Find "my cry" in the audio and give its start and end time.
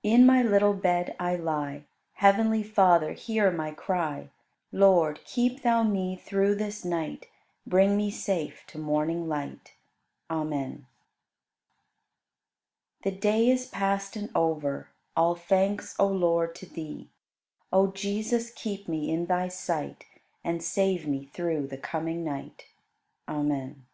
3.50-4.30